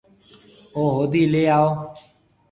او 0.75 0.83
هودَي 0.95 1.23
ليَ 1.31 1.43
آئو۔ 1.57 1.69